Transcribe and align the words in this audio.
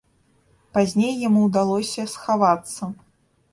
Пазней 0.77 1.13
яму 1.27 1.45
ўдалося 1.47 2.09
схавацца. 2.17 2.83